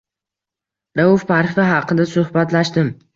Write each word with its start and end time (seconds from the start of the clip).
Rauf 0.99 1.25
Parfi 1.33 1.65
xaqida 1.73 2.07
suhbatlashdim. 2.15 2.91